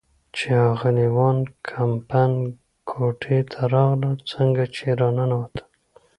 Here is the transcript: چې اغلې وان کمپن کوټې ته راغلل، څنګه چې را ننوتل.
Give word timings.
چې 0.35 0.49
اغلې 0.71 1.07
وان 1.15 1.37
کمپن 1.69 2.31
کوټې 2.89 3.39
ته 3.51 3.61
راغلل، 3.73 4.15
څنګه 4.31 4.63
چې 4.75 4.85
را 4.99 5.09
ننوتل. 5.17 5.63